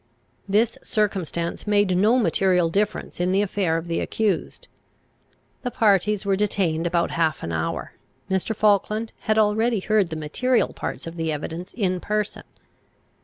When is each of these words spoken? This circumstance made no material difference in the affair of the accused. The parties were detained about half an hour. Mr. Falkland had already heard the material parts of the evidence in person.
This 0.49 0.79
circumstance 0.81 1.67
made 1.67 1.95
no 1.95 2.17
material 2.17 2.69
difference 2.69 3.19
in 3.19 3.31
the 3.31 3.43
affair 3.43 3.77
of 3.77 3.85
the 3.87 3.99
accused. 3.99 4.67
The 5.61 5.69
parties 5.69 6.25
were 6.25 6.35
detained 6.35 6.87
about 6.87 7.11
half 7.11 7.43
an 7.43 7.51
hour. 7.51 7.93
Mr. 8.27 8.55
Falkland 8.55 9.11
had 9.29 9.37
already 9.37 9.79
heard 9.81 10.09
the 10.09 10.15
material 10.15 10.73
parts 10.73 11.05
of 11.05 11.17
the 11.17 11.31
evidence 11.31 11.71
in 11.75 11.99
person. 11.99 12.45